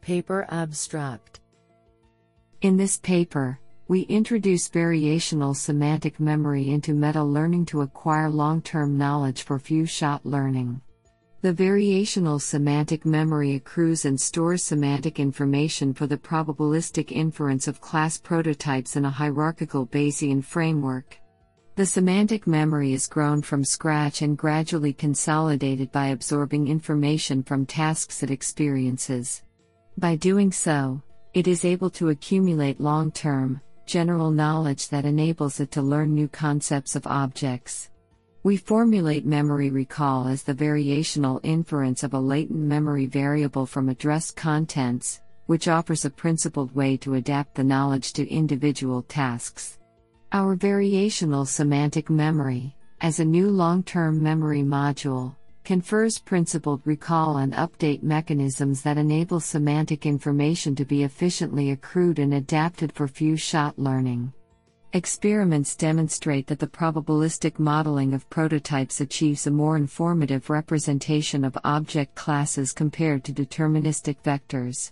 Paper 0.00 0.46
Abstract 0.48 1.40
In 2.62 2.78
this 2.78 2.96
paper, 2.96 3.60
we 3.86 4.02
introduce 4.02 4.68
variational 4.68 5.54
semantic 5.54 6.18
memory 6.18 6.70
into 6.70 6.94
meta 6.94 7.22
learning 7.22 7.66
to 7.66 7.82
acquire 7.82 8.30
long 8.30 8.62
term 8.62 8.96
knowledge 8.96 9.42
for 9.42 9.58
few 9.58 9.84
shot 9.84 10.24
learning. 10.24 10.80
The 11.42 11.52
variational 11.52 12.40
semantic 12.40 13.04
memory 13.04 13.56
accrues 13.56 14.06
and 14.06 14.18
stores 14.18 14.62
semantic 14.64 15.20
information 15.20 15.92
for 15.92 16.06
the 16.06 16.16
probabilistic 16.18 17.12
inference 17.12 17.68
of 17.68 17.82
class 17.82 18.16
prototypes 18.16 18.96
in 18.96 19.04
a 19.04 19.10
hierarchical 19.10 19.86
Bayesian 19.86 20.42
framework. 20.42 21.18
The 21.76 21.86
semantic 21.86 22.46
memory 22.46 22.94
is 22.94 23.06
grown 23.06 23.42
from 23.42 23.64
scratch 23.64 24.22
and 24.22 24.36
gradually 24.36 24.94
consolidated 24.94 25.92
by 25.92 26.08
absorbing 26.08 26.68
information 26.68 27.42
from 27.42 27.66
tasks 27.66 28.22
it 28.22 28.30
experiences. 28.30 29.42
By 30.00 30.16
doing 30.16 30.50
so, 30.50 31.02
it 31.34 31.46
is 31.46 31.62
able 31.62 31.90
to 31.90 32.08
accumulate 32.08 32.80
long 32.80 33.12
term, 33.12 33.60
general 33.84 34.30
knowledge 34.30 34.88
that 34.88 35.04
enables 35.04 35.60
it 35.60 35.70
to 35.72 35.82
learn 35.82 36.14
new 36.14 36.26
concepts 36.26 36.96
of 36.96 37.06
objects. 37.06 37.90
We 38.42 38.56
formulate 38.56 39.26
memory 39.26 39.68
recall 39.68 40.26
as 40.26 40.42
the 40.42 40.54
variational 40.54 41.38
inference 41.42 42.02
of 42.02 42.14
a 42.14 42.18
latent 42.18 42.60
memory 42.60 43.04
variable 43.04 43.66
from 43.66 43.90
addressed 43.90 44.36
contents, 44.36 45.20
which 45.44 45.68
offers 45.68 46.06
a 46.06 46.10
principled 46.10 46.74
way 46.74 46.96
to 46.96 47.16
adapt 47.16 47.54
the 47.54 47.64
knowledge 47.64 48.14
to 48.14 48.26
individual 48.26 49.02
tasks. 49.02 49.78
Our 50.32 50.56
variational 50.56 51.46
semantic 51.46 52.08
memory, 52.08 52.74
as 53.02 53.20
a 53.20 53.24
new 53.26 53.50
long 53.50 53.82
term 53.82 54.22
memory 54.22 54.62
module, 54.62 55.36
confers 55.70 56.18
principled 56.18 56.80
recall 56.84 57.36
and 57.36 57.52
update 57.52 58.02
mechanisms 58.02 58.82
that 58.82 58.98
enable 58.98 59.38
semantic 59.38 60.04
information 60.04 60.74
to 60.74 60.84
be 60.84 61.04
efficiently 61.04 61.70
accrued 61.70 62.18
and 62.18 62.34
adapted 62.34 62.90
for 62.90 63.06
few 63.06 63.36
shot 63.36 63.78
learning. 63.78 64.32
Experiments 64.94 65.76
demonstrate 65.76 66.48
that 66.48 66.58
the 66.58 66.66
probabilistic 66.66 67.60
modeling 67.60 68.14
of 68.14 68.28
prototypes 68.30 69.00
achieves 69.00 69.46
a 69.46 69.50
more 69.52 69.76
informative 69.76 70.50
representation 70.50 71.44
of 71.44 71.56
object 71.62 72.16
classes 72.16 72.72
compared 72.72 73.22
to 73.22 73.32
deterministic 73.32 74.16
vectors. 74.24 74.90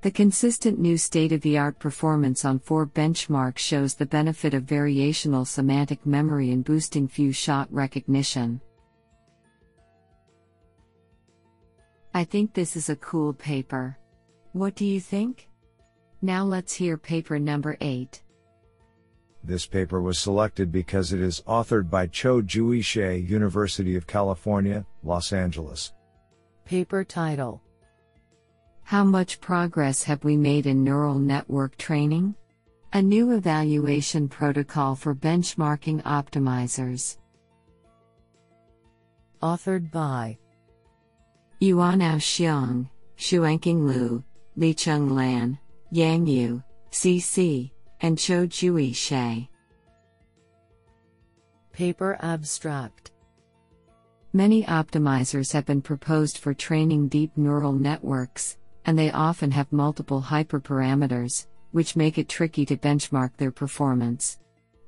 The 0.00 0.10
consistent 0.10 0.80
new 0.80 0.98
state 0.98 1.30
of 1.30 1.40
the 1.42 1.56
art 1.56 1.78
performance 1.78 2.44
on 2.44 2.58
four 2.58 2.84
benchmarks 2.84 3.58
shows 3.58 3.94
the 3.94 4.06
benefit 4.06 4.54
of 4.54 4.64
variational 4.64 5.46
semantic 5.46 6.04
memory 6.04 6.50
in 6.50 6.62
boosting 6.62 7.06
few 7.06 7.30
shot 7.30 7.68
recognition. 7.70 8.60
I 12.16 12.24
think 12.24 12.54
this 12.54 12.76
is 12.76 12.88
a 12.88 12.96
cool 12.96 13.34
paper. 13.34 13.98
What 14.52 14.74
do 14.74 14.86
you 14.86 15.00
think? 15.00 15.50
Now 16.22 16.44
let's 16.44 16.72
hear 16.72 16.96
paper 16.96 17.38
number 17.38 17.76
8. 17.78 18.22
This 19.44 19.66
paper 19.66 20.00
was 20.00 20.18
selected 20.18 20.72
because 20.72 21.12
it 21.12 21.20
is 21.20 21.42
authored 21.46 21.90
by 21.90 22.06
Cho 22.06 22.40
Jui 22.40 22.78
Hsieh, 22.78 23.28
University 23.28 23.96
of 23.96 24.06
California, 24.06 24.86
Los 25.02 25.34
Angeles. 25.34 25.92
Paper 26.64 27.04
title 27.04 27.60
How 28.82 29.04
much 29.04 29.38
progress 29.38 30.02
have 30.04 30.24
we 30.24 30.38
made 30.38 30.64
in 30.64 30.82
neural 30.82 31.18
network 31.18 31.76
training? 31.76 32.34
A 32.94 33.02
new 33.02 33.32
evaluation 33.32 34.26
protocol 34.26 34.94
for 34.94 35.14
benchmarking 35.14 36.02
optimizers. 36.04 37.18
Authored 39.42 39.90
by 39.90 40.38
Yuanhao 41.60 42.16
Xiong, 42.16 42.86
Xuanqing 43.16 43.86
Liu, 43.86 44.22
Licheng 44.58 45.10
Lan, 45.10 45.58
Yang 45.90 46.26
Yu, 46.26 46.62
CC, 46.90 47.70
and 48.02 48.18
Cho 48.18 48.46
Jui 48.46 48.90
Hsieh. 48.90 49.48
Paper 51.72 52.18
Abstract 52.20 53.10
Many 54.34 54.64
optimizers 54.64 55.50
have 55.54 55.64
been 55.64 55.80
proposed 55.80 56.38
for 56.38 56.52
training 56.52 57.08
deep 57.08 57.30
neural 57.36 57.72
networks, 57.72 58.58
and 58.84 58.98
they 58.98 59.10
often 59.10 59.50
have 59.50 59.72
multiple 59.72 60.20
hyperparameters, 60.20 61.46
which 61.72 61.96
make 61.96 62.18
it 62.18 62.28
tricky 62.28 62.66
to 62.66 62.76
benchmark 62.76 63.34
their 63.38 63.50
performance. 63.50 64.38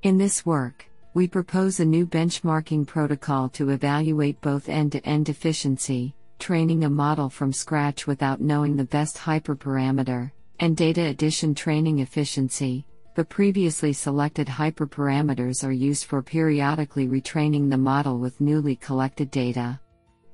In 0.03 0.19
this 0.19 0.45
work, 0.45 0.85
we 1.15 1.27
propose 1.27 1.81
a 1.81 1.85
new 1.85 2.07
benchmarking 2.07 2.87
protocol 2.87 3.49
to 3.51 3.71
evaluate 3.71 4.41
both 4.43 4.69
end 4.69 4.93
to 4.93 5.05
end 5.07 5.31
efficiency, 5.31 6.15
training 6.39 6.85
a 6.85 6.91
model 6.91 7.29
from 7.29 7.53
scratch 7.53 8.07
without 8.07 8.41
knowing 8.41 8.77
the 8.77 8.85
best 8.85 9.17
hyperparameter, 9.17 10.31
and 10.61 10.77
data 10.77 11.03
addition 11.03 11.55
training 11.55 11.99
efficiency. 11.99 12.85
The 13.15 13.25
previously 13.25 13.93
selected 13.93 14.47
hyperparameters 14.47 15.67
are 15.67 15.73
used 15.73 16.05
for 16.05 16.23
periodically 16.23 17.09
retraining 17.09 17.69
the 17.69 17.77
model 17.77 18.19
with 18.19 18.41
newly 18.41 18.77
collected 18.77 19.31
data. 19.31 19.81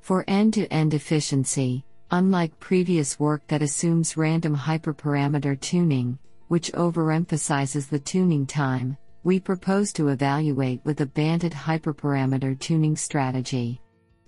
For 0.01 0.25
end 0.29 0.53
to 0.55 0.67
end 0.73 0.93
efficiency, 0.93 1.85
unlike 2.11 2.61
previous 2.61 3.19
work 3.19 3.47
that 3.47 3.63
assumes 3.63 4.17
random 4.19 4.55
hyperparameter 4.55 5.59
tuning, 5.61 6.19
which 6.49 6.73
overemphasizes 6.73 7.89
the 7.89 7.99
tuning 7.99 8.47
time, 8.47 8.99
we 9.23 9.41
propose 9.41 9.91
to 9.95 10.09
evaluate 10.09 10.85
with 10.85 11.01
a 11.01 11.07
banded 11.07 11.53
hyperparameter 11.53 12.59
tuning 12.61 12.95
strategy. 12.95 13.81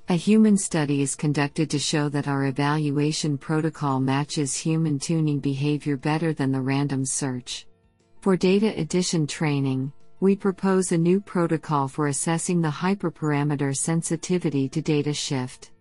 A 0.09 0.15
human 0.15 0.57
study 0.57 1.03
is 1.03 1.17
conducted 1.17 1.69
to 1.71 1.81
show 1.81 2.09
that 2.11 2.29
our 2.29 2.45
evaluation 2.45 3.37
protocol 3.37 3.99
matches 3.99 4.55
human 4.55 5.01
tuning 5.01 5.41
behavior 5.41 5.97
better 5.97 6.33
than 6.33 6.53
the 6.53 6.61
random 6.61 7.05
search. 7.05 7.67
For 8.21 8.37
data 8.37 8.73
addition 8.79 9.27
training, 9.27 9.93
we 10.21 10.37
propose 10.37 10.93
a 10.93 10.97
new 10.97 11.21
protocol 11.21 11.89
for 11.89 12.07
assessing 12.07 12.63
the 12.63 12.69
hyperparameter 12.69 13.77
sensitivity 13.77 14.69
to 14.69 14.81
data 14.81 15.13
shift. 15.13 15.73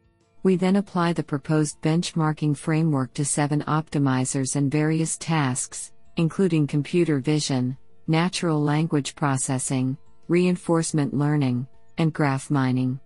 We 0.42 0.56
then 0.56 0.78
apply 0.78 1.14
the 1.14 1.22
proposed 1.22 1.80
benchmarking 1.84 2.58
framework 2.58 3.14
to 3.14 3.26
seven 3.26 3.62
optimizers 3.68 4.56
and 4.56 4.72
various 4.72 5.18
tasks, 5.18 5.92
including 6.18 6.66
computer 6.66 7.20
vision, 7.20 7.78
natural 8.08 8.60
language 8.60 9.14
processing, 9.14 10.00
reinforcement 10.28 11.14
learning, 11.14 11.68
and 12.00 12.12
graph 12.12 12.50
mining. 12.50 13.00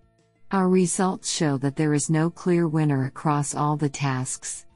Our 0.52 0.68
results 0.68 1.30
show 1.30 1.58
that 1.58 1.76
there 1.76 1.94
is 1.94 2.10
no 2.10 2.28
clear 2.28 2.66
winner 2.66 3.04
across 3.04 3.54
all 3.54 3.76
the 3.76 3.88
tasks. 3.88 4.66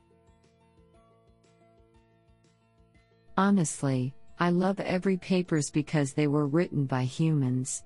Honestly, 3.36 4.14
I 4.38 4.50
love 4.50 4.78
every 4.78 5.16
papers 5.16 5.70
because 5.72 6.12
they 6.12 6.28
were 6.28 6.46
written 6.46 6.84
by 6.84 7.02
humans. 7.02 7.82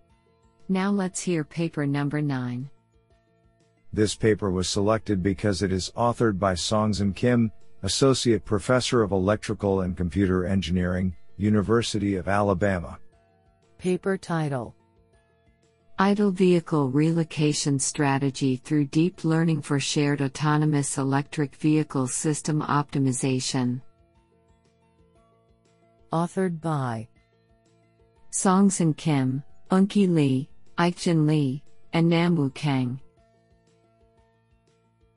Now 0.68 0.90
let's 0.90 1.22
hear 1.22 1.44
paper 1.44 1.86
number 1.86 2.20
9. 2.20 2.68
This 3.94 4.14
paper 4.14 4.50
was 4.50 4.68
selected 4.68 5.22
because 5.22 5.62
it 5.62 5.72
is 5.72 5.90
authored 5.96 6.38
by 6.38 6.52
Seongsin 6.52 7.16
Kim, 7.16 7.50
Associate 7.82 8.44
Professor 8.44 9.02
of 9.02 9.12
Electrical 9.12 9.80
and 9.80 9.96
Computer 9.96 10.44
Engineering, 10.44 11.16
University 11.38 12.16
of 12.16 12.28
Alabama. 12.28 12.98
Paper 13.78 14.18
title 14.18 14.74
Idle 16.00 16.30
Vehicle 16.30 16.90
Relocation 16.90 17.76
Strategy 17.80 18.54
through 18.54 18.84
Deep 18.84 19.24
Learning 19.24 19.60
for 19.60 19.80
Shared 19.80 20.22
Autonomous 20.22 20.96
Electric 20.96 21.56
Vehicle 21.56 22.06
System 22.06 22.62
Optimization. 22.62 23.80
Authored 26.12 26.60
by 26.60 27.08
Seongsin 28.30 28.96
Kim, 28.96 29.42
Unki 29.72 30.08
Lee, 30.08 30.48
Ikjin 30.78 31.26
Lee, 31.26 31.64
and 31.92 32.08
Namwoo 32.08 32.54
Kang. 32.54 33.00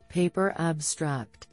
Paper 0.10 0.56
Abstract 0.58 1.48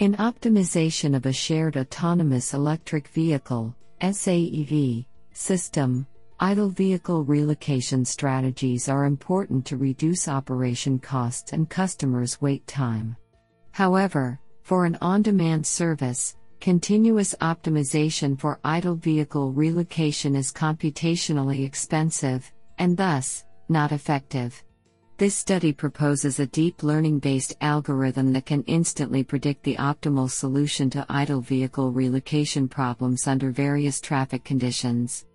in 0.00 0.16
optimization 0.16 1.14
of 1.14 1.26
a 1.26 1.32
shared 1.32 1.76
autonomous 1.76 2.54
electric 2.54 3.06
vehicle 3.08 3.72
SAEV 4.00 5.06
system, 5.32 6.08
idle 6.42 6.70
vehicle 6.70 7.22
relocation 7.22 8.02
strategies 8.02 8.88
are 8.88 9.04
important 9.04 9.66
to 9.66 9.76
reduce 9.76 10.26
operation 10.26 10.98
costs 10.98 11.52
and 11.52 11.68
customers' 11.68 12.40
wait 12.40 12.66
time. 12.66 13.14
However, 13.72 14.40
for 14.62 14.86
an 14.86 14.96
on-demand 15.02 15.66
service, 15.66 16.36
continuous 16.58 17.34
optimization 17.42 18.40
for 18.40 18.58
idle 18.64 18.94
vehicle 18.94 19.52
relocation 19.52 20.34
is 20.34 20.50
computationally 20.50 21.66
expensive 21.66 22.50
and 22.78 22.96
thus 22.96 23.44
not 23.68 23.92
effective. 23.92 24.64
This 25.18 25.34
study 25.34 25.74
proposes 25.74 26.40
a 26.40 26.46
deep 26.46 26.82
learning 26.82 27.18
based 27.18 27.54
algorithm 27.60 28.32
that 28.32 28.46
can 28.46 28.62
instantly 28.62 29.22
predict 29.22 29.62
the 29.62 29.76
optimal 29.76 30.30
solution 30.30 30.88
to 30.90 31.04
idle 31.10 31.42
vehicle 31.42 31.92
relocation 31.92 32.66
problems 32.66 33.26
under 33.26 33.50
various 33.50 34.00
traffic 34.00 34.42
conditions. 34.44 35.26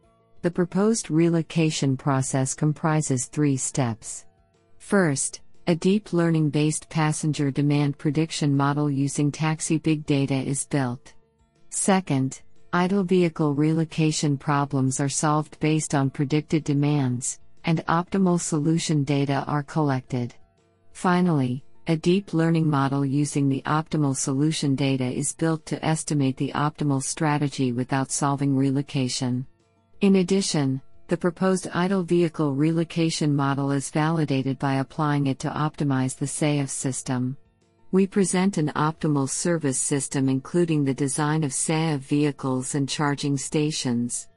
The 0.45 0.51
proposed 0.51 1.09
relocation 1.09 1.97
process 1.97 2.53
comprises 2.53 3.25
three 3.25 3.57
steps. 3.57 4.27
First, 4.77 5.41
a 5.65 5.73
deep 5.73 6.13
learning 6.13 6.51
based 6.51 6.87
passenger 6.87 7.49
demand 7.49 7.97
prediction 7.97 8.55
model 8.55 8.87
using 8.87 9.31
taxi 9.31 9.79
big 9.79 10.05
data 10.05 10.35
is 10.35 10.67
built. 10.67 11.15
Second, 11.71 12.43
idle 12.71 13.03
vehicle 13.03 13.55
relocation 13.55 14.37
problems 14.37 14.99
are 14.99 15.09
solved 15.09 15.59
based 15.59 15.95
on 15.95 16.11
predicted 16.11 16.63
demands 16.63 17.39
and 17.63 17.83
optimal 17.87 18.39
solution 18.39 19.03
data 19.03 19.43
are 19.47 19.63
collected. 19.63 20.35
Finally, 20.93 21.65
a 21.87 21.97
deep 21.97 22.35
learning 22.35 22.69
model 22.69 23.03
using 23.03 23.49
the 23.49 23.63
optimal 23.65 24.15
solution 24.15 24.75
data 24.75 25.05
is 25.05 25.33
built 25.33 25.65
to 25.65 25.83
estimate 25.83 26.37
the 26.37 26.51
optimal 26.53 27.01
strategy 27.01 27.71
without 27.71 28.11
solving 28.11 28.55
relocation. 28.55 29.47
In 30.05 30.17
addition, 30.17 30.83
the 31.07 31.17
proposed 31.17 31.67
idle 31.73 32.03
vehicle 32.03 32.53
relocation 32.53 33.35
model 33.35 33.71
is 33.71 33.89
validated 33.89 34.59
by 34.59 34.75
applying 34.75 35.25
it 35.25 35.39
to 35.39 35.49
optimize 35.49 36.15
the 36.15 36.27
SAEV 36.27 36.69
system. 36.69 37.35
We 37.91 38.05
present 38.05 38.59
an 38.59 38.71
optimal 38.75 39.27
service 39.27 39.79
system 39.79 40.29
including 40.29 40.85
the 40.85 40.93
design 40.93 41.43
of 41.43 41.53
SAEV 41.53 42.01
vehicles 42.01 42.75
and 42.75 42.87
charging 42.87 43.35
stations. 43.35 44.27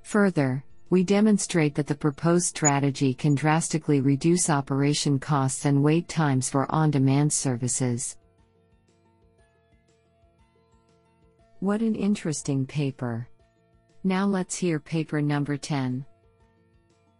Further, 0.00 0.64
we 0.88 1.04
demonstrate 1.04 1.74
that 1.74 1.88
the 1.88 1.94
proposed 1.94 2.46
strategy 2.46 3.12
can 3.12 3.34
drastically 3.34 4.00
reduce 4.00 4.48
operation 4.48 5.18
costs 5.18 5.66
and 5.66 5.84
wait 5.84 6.08
times 6.08 6.48
for 6.48 6.64
on 6.72 6.90
demand 6.90 7.30
services. 7.34 8.16
What 11.60 11.82
an 11.82 11.96
interesting 11.96 12.64
paper! 12.64 13.28
Now 14.04 14.26
let's 14.26 14.56
hear 14.56 14.78
paper 14.78 15.20
number 15.20 15.56
10. 15.56 16.04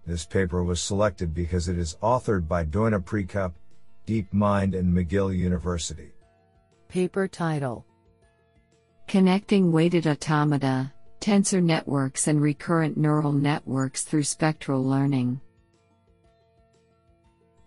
This 0.07 0.25
paper 0.25 0.63
was 0.65 0.81
selected 0.81 1.35
because 1.35 1.69
it 1.69 1.79
is 1.79 1.97
authored 2.03 2.49
by 2.49 2.65
Doina 2.65 3.05
Precup, 3.05 3.53
DeepMind, 4.07 4.79
and 4.79 4.97
McGill 4.97 5.37
University. 5.37 6.13
Paper 6.89 7.29
title 7.29 7.85
Connecting 9.07 9.71
Weighted 9.71 10.07
Automata 10.07 10.93
tensor 11.21 11.63
networks 11.63 12.29
and 12.29 12.41
recurrent 12.41 12.97
neural 12.97 13.33
networks 13.33 14.05
through 14.05 14.23
spectral 14.23 14.85
learning. 14.85 15.41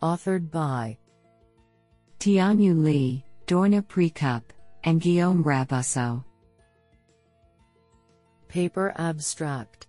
Authored 0.01 0.49
by 0.49 0.97
Tianyu 2.19 2.81
Li, 2.81 3.25
Doina 3.45 3.85
Precup, 3.85 4.43
and 4.83 5.01
Guillaume 5.01 5.43
Rabusseau. 5.43 6.23
Paper 8.51 8.93
Abstract 8.97 9.87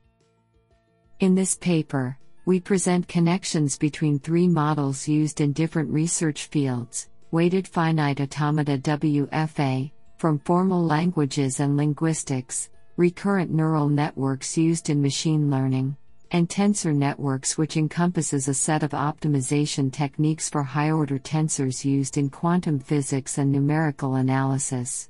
In 1.18 1.34
this 1.34 1.56
paper, 1.56 2.16
we 2.44 2.60
present 2.60 3.08
connections 3.08 3.76
between 3.76 4.20
three 4.20 4.46
models 4.46 5.08
used 5.08 5.40
in 5.40 5.52
different 5.52 5.90
research 5.90 6.44
fields 6.46 7.08
weighted 7.32 7.66
finite 7.66 8.20
automata 8.20 8.78
WFA, 8.78 9.90
from 10.16 10.38
formal 10.38 10.80
languages 10.80 11.58
and 11.58 11.76
linguistics, 11.76 12.70
recurrent 12.96 13.50
neural 13.50 13.88
networks 13.88 14.56
used 14.56 14.90
in 14.90 15.02
machine 15.02 15.50
learning, 15.50 15.96
and 16.30 16.48
tensor 16.48 16.94
networks, 16.94 17.58
which 17.58 17.76
encompasses 17.76 18.46
a 18.46 18.54
set 18.54 18.84
of 18.84 18.92
optimization 18.92 19.92
techniques 19.92 20.48
for 20.48 20.62
high 20.62 20.92
order 20.92 21.18
tensors 21.18 21.84
used 21.84 22.16
in 22.16 22.30
quantum 22.30 22.78
physics 22.78 23.38
and 23.38 23.50
numerical 23.50 24.14
analysis. 24.14 25.08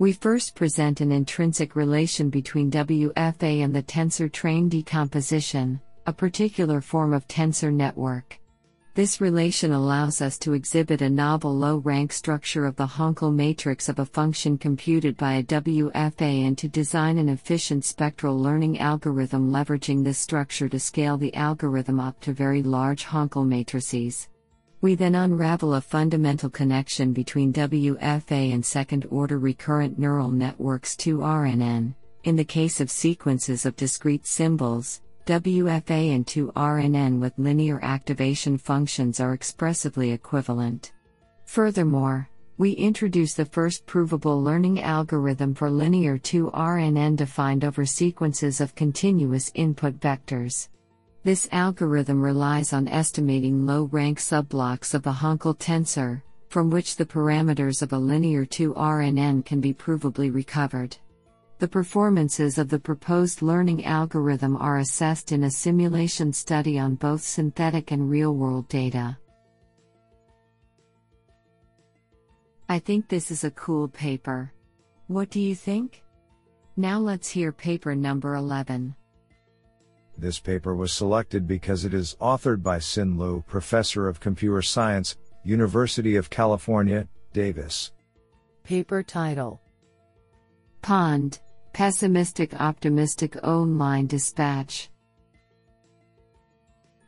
We 0.00 0.12
first 0.12 0.54
present 0.54 1.00
an 1.00 1.10
intrinsic 1.10 1.74
relation 1.74 2.30
between 2.30 2.70
WFA 2.70 3.64
and 3.64 3.74
the 3.74 3.82
tensor 3.82 4.30
train 4.30 4.68
decomposition, 4.68 5.80
a 6.06 6.12
particular 6.12 6.80
form 6.80 7.12
of 7.12 7.26
tensor 7.26 7.72
network. 7.72 8.38
This 8.94 9.20
relation 9.20 9.72
allows 9.72 10.22
us 10.22 10.38
to 10.38 10.52
exhibit 10.52 11.02
a 11.02 11.10
novel 11.10 11.52
low 11.52 11.78
rank 11.78 12.12
structure 12.12 12.64
of 12.64 12.76
the 12.76 12.86
Hankel 12.86 13.34
matrix 13.34 13.88
of 13.88 13.98
a 13.98 14.06
function 14.06 14.56
computed 14.56 15.16
by 15.16 15.34
a 15.34 15.42
WFA 15.42 16.46
and 16.46 16.56
to 16.58 16.68
design 16.68 17.18
an 17.18 17.28
efficient 17.28 17.84
spectral 17.84 18.38
learning 18.38 18.78
algorithm 18.78 19.50
leveraging 19.50 20.04
this 20.04 20.18
structure 20.18 20.68
to 20.68 20.78
scale 20.78 21.16
the 21.16 21.34
algorithm 21.34 21.98
up 21.98 22.20
to 22.20 22.32
very 22.32 22.62
large 22.62 23.04
Hankel 23.04 23.44
matrices. 23.44 24.28
We 24.80 24.94
then 24.94 25.16
unravel 25.16 25.74
a 25.74 25.80
fundamental 25.80 26.50
connection 26.50 27.12
between 27.12 27.52
WFA 27.52 28.54
and 28.54 28.64
second 28.64 29.06
order 29.10 29.38
recurrent 29.38 29.98
neural 29.98 30.30
networks 30.30 30.94
2RNN, 30.94 31.94
in 32.24 32.36
the 32.36 32.44
case 32.44 32.80
of 32.80 32.90
sequences 32.90 33.66
of 33.66 33.74
discrete 33.74 34.26
symbols 34.26 35.00
WFA 35.28 36.14
and 36.14 36.24
2RNN 36.24 37.20
with 37.20 37.38
linear 37.38 37.78
activation 37.82 38.56
functions 38.56 39.20
are 39.20 39.34
expressively 39.34 40.12
equivalent. 40.12 40.92
Furthermore, 41.44 42.30
we 42.56 42.72
introduce 42.72 43.34
the 43.34 43.44
first 43.44 43.84
provable 43.84 44.42
learning 44.42 44.80
algorithm 44.80 45.54
for 45.54 45.70
linear 45.70 46.16
2RNN 46.16 47.16
defined 47.16 47.62
over 47.62 47.84
sequences 47.84 48.62
of 48.62 48.74
continuous 48.74 49.52
input 49.54 50.00
vectors. 50.00 50.68
This 51.24 51.48
algorithm 51.50 52.22
relies 52.22 52.72
on 52.72 52.88
estimating 52.88 53.66
low 53.66 53.84
rank 53.84 54.18
subblocks 54.18 54.94
of 54.94 55.02
the 55.02 55.12
Hankel 55.12 55.58
tensor, 55.58 56.22
from 56.48 56.70
which 56.70 56.96
the 56.96 57.04
parameters 57.04 57.82
of 57.82 57.92
a 57.92 57.98
linear 57.98 58.46
2RNN 58.46 59.44
can 59.44 59.60
be 59.60 59.74
provably 59.74 60.32
recovered. 60.32 60.96
The 61.58 61.68
performances 61.68 62.56
of 62.56 62.68
the 62.68 62.78
proposed 62.78 63.42
learning 63.42 63.84
algorithm 63.84 64.56
are 64.56 64.78
assessed 64.78 65.32
in 65.32 65.42
a 65.42 65.50
simulation 65.50 66.32
study 66.32 66.78
on 66.78 66.94
both 66.94 67.22
synthetic 67.22 67.90
and 67.90 68.08
real 68.08 68.34
world 68.34 68.68
data. 68.68 69.18
I 72.68 72.78
think 72.78 73.08
this 73.08 73.32
is 73.32 73.42
a 73.42 73.50
cool 73.50 73.88
paper. 73.88 74.52
What 75.08 75.30
do 75.30 75.40
you 75.40 75.56
think? 75.56 76.04
Now 76.76 77.00
let's 77.00 77.28
hear 77.28 77.50
paper 77.50 77.96
number 77.96 78.36
11. 78.36 78.94
This 80.18 80.40
paper 80.40 80.74
was 80.74 80.92
selected 80.92 81.46
because 81.46 81.84
it 81.84 81.94
is 81.94 82.16
authored 82.20 82.60
by 82.60 82.78
Xin 82.78 83.16
Liu, 83.16 83.44
Professor 83.46 84.08
of 84.08 84.18
Computer 84.18 84.62
Science, 84.62 85.16
University 85.44 86.16
of 86.16 86.28
California, 86.28 87.06
Davis. 87.32 87.92
Paper 88.64 89.04
title 89.04 89.60
Pond 90.82 91.38
Pessimistic 91.72 92.60
Optimistic 92.60 93.36
Online 93.44 94.08
Dispatch. 94.08 94.90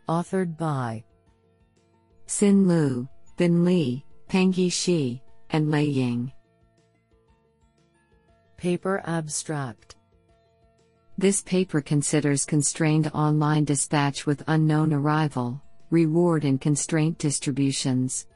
Authored 0.09 0.57
by 0.57 1.03
Xin 2.29 2.68
Liu, 2.68 3.09
Bin 3.37 3.64
Li, 3.64 4.05
Pengyi 4.29 4.70
Shi, 4.70 5.20
and 5.51 5.73
Lei 5.73 5.83
Ying. 5.83 6.33
Paper 8.57 9.03
Abstract 9.05 9.96
This 11.21 11.43
paper 11.43 11.83
considers 11.83 12.47
constrained 12.47 13.11
online 13.13 13.67
dispatch 13.67 14.25
with 14.25 14.43
unknown 14.47 14.91
arrival, 14.91 15.61
reward, 15.91 16.47
and 16.47 16.59
constraint 16.59 17.19
distributions. 17.19 18.27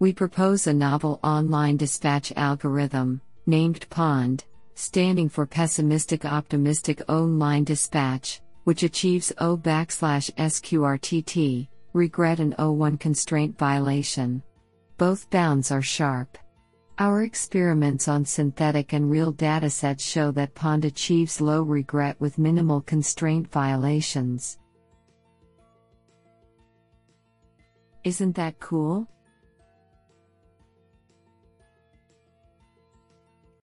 We 0.00 0.12
propose 0.12 0.66
a 0.66 0.72
novel 0.72 1.20
online 1.22 1.76
dispatch 1.76 2.32
algorithm, 2.34 3.20
named 3.46 3.88
POND, 3.90 4.42
standing 4.74 5.28
for 5.28 5.46
Pessimistic 5.46 6.24
Optimistic 6.24 7.00
Online 7.08 7.62
Dispatch, 7.62 8.40
which 8.64 8.82
achieves 8.82 9.32
O 9.38 9.56
backslash 9.56 10.28
SQRTT, 10.34 11.68
regret 11.92 12.40
and 12.40 12.56
O1 12.56 12.98
constraint 12.98 13.56
violation. 13.56 14.42
Both 14.98 15.30
bounds 15.30 15.70
are 15.70 15.80
sharp. 15.80 16.36
Our 16.98 17.22
experiments 17.22 18.06
on 18.06 18.24
synthetic 18.24 18.92
and 18.92 19.10
real 19.10 19.32
datasets 19.32 20.00
show 20.00 20.30
that 20.32 20.54
POND 20.54 20.84
achieves 20.84 21.40
low 21.40 21.62
regret 21.62 22.20
with 22.20 22.38
minimal 22.38 22.82
constraint 22.82 23.50
violations. 23.50 24.58
Isn't 28.04 28.36
that 28.36 28.60
cool? 28.60 29.08